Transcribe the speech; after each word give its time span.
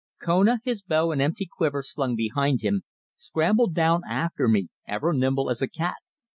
Kona, 0.19 0.61
his 0.63 0.81
bow 0.81 1.11
and 1.11 1.21
empty 1.21 1.45
quiver 1.45 1.83
slung 1.83 2.15
behind 2.15 2.61
him, 2.63 2.81
scrambled 3.17 3.75
down 3.75 4.01
after 4.09 4.47
me 4.47 4.69
ever 4.87 5.13
nimble 5.13 5.47
as 5.51 5.61
a 5.61 5.67
cat. 5.69 5.97